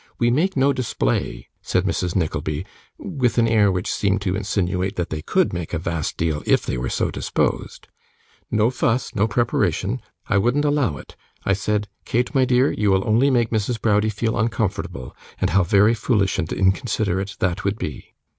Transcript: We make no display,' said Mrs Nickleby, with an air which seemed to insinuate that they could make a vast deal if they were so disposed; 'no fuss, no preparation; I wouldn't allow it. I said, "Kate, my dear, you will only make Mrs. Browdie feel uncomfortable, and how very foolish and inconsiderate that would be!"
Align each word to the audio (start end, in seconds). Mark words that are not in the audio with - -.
We 0.17 0.31
make 0.31 0.57
no 0.57 0.73
display,' 0.73 1.45
said 1.61 1.83
Mrs 1.85 2.15
Nickleby, 2.15 2.65
with 2.97 3.37
an 3.37 3.47
air 3.47 3.71
which 3.71 3.87
seemed 3.91 4.19
to 4.23 4.35
insinuate 4.35 4.95
that 4.95 5.11
they 5.11 5.21
could 5.21 5.53
make 5.53 5.75
a 5.75 5.77
vast 5.77 6.17
deal 6.17 6.41
if 6.47 6.65
they 6.65 6.75
were 6.75 6.89
so 6.89 7.11
disposed; 7.11 7.87
'no 8.49 8.71
fuss, 8.71 9.13
no 9.13 9.27
preparation; 9.27 10.01
I 10.27 10.39
wouldn't 10.39 10.65
allow 10.65 10.97
it. 10.97 11.15
I 11.45 11.53
said, 11.53 11.87
"Kate, 12.03 12.33
my 12.33 12.45
dear, 12.45 12.71
you 12.71 12.89
will 12.89 13.07
only 13.07 13.29
make 13.29 13.51
Mrs. 13.51 13.79
Browdie 13.79 14.09
feel 14.09 14.39
uncomfortable, 14.39 15.15
and 15.39 15.51
how 15.51 15.61
very 15.61 15.93
foolish 15.93 16.39
and 16.39 16.51
inconsiderate 16.51 17.35
that 17.37 17.63
would 17.63 17.77
be!" 17.77 18.15